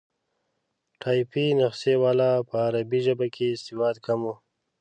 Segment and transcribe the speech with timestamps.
[1.01, 4.35] ټایپي نسخې والا په عربي ژبه کې سواد کم وو.